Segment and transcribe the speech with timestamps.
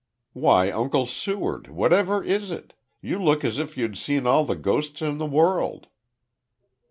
[0.33, 2.73] "Why, Uncle Seward, whatever is it?
[3.03, 5.89] You look as if you had seen all the ghosts in the world."